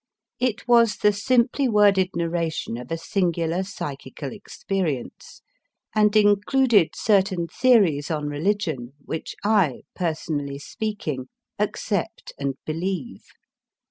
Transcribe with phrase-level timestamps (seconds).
[0.39, 5.43] It was the simply worded narration of a singular psychical experience,
[5.93, 11.29] and included certain theories on religion which I, personally speaking,
[11.59, 13.25] accept and believe.